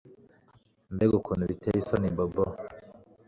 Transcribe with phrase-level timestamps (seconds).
[0.93, 2.43] Mbega ibintu biteye isoni bobo